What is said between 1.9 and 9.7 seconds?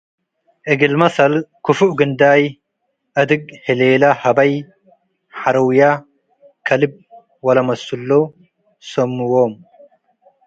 ግንዳይ፣ አድግ፤፣ ህሌለ፡ ሀበይ፡ ሐርውየ፣፡ ከልብ ወለመስሉ ሰምዎም።